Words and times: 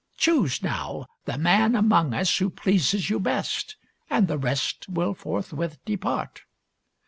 Choose, 0.17 0.63
now, 0.63 1.05
the 1.25 1.37
man 1.37 1.75
among 1.75 2.15
us 2.15 2.35
who 2.39 2.49
pleases 2.49 3.11
you 3.11 3.19
best, 3.19 3.77
and 4.09 4.27
the 4.27 4.39
rest 4.39 4.89
will 4.89 5.13
forthwith 5.13 5.77
depart." 5.85 6.41